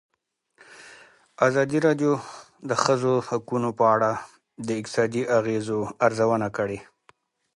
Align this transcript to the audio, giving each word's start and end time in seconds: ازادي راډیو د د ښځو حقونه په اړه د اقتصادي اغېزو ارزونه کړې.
ازادي 1.47 1.77
راډیو 1.87 2.13
د 2.21 2.23
د 2.69 2.71
ښځو 2.83 3.13
حقونه 3.27 3.69
په 3.79 3.83
اړه 3.95 4.11
د 4.67 4.69
اقتصادي 4.79 5.23
اغېزو 5.37 5.79
ارزونه 6.05 6.47
کړې. 6.57 6.79